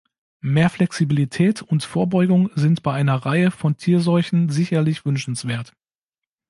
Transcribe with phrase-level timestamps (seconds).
[0.43, 5.73] Mehr Flexibilität und Vorbeugung sind bei einer Reihe von Tierseuchen sicherlich wünschenswert.